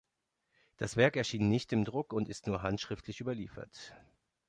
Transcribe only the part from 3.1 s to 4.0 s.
überliefert.